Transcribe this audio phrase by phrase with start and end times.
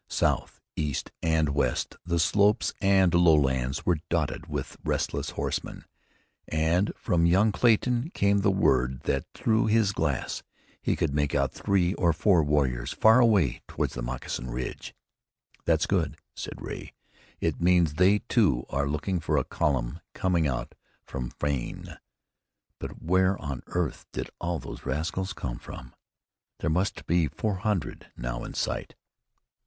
[0.09, 5.85] South, east and west the slopes and lowlands were dotted with restless horsemen,
[6.47, 10.41] and from young Clayton came the word that through his glass
[10.81, 14.95] he could make out three or four warriors far away toward the Moccasin Ridge.
[15.65, 16.93] "That's good," said Ray.
[17.39, 20.73] "It means they, too, are looking for a column coming out
[21.05, 21.97] from Frayne.
[22.79, 25.93] But where on earth did all these rascals come from?
[26.57, 28.95] There must be four hundred now in sight."